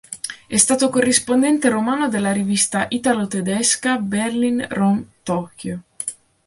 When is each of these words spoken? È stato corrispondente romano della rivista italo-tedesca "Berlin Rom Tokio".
È 0.47 0.57
stato 0.57 0.89
corrispondente 0.89 1.69
romano 1.69 2.09
della 2.09 2.31
rivista 2.31 2.87
italo-tedesca 2.89 3.97
"Berlin 3.99 4.65
Rom 4.71 5.05
Tokio". 5.21 5.83